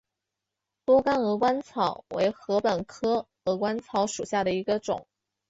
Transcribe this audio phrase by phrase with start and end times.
[0.83, 5.05] 多秆鹅观草为禾本科鹅观草属下的一个种。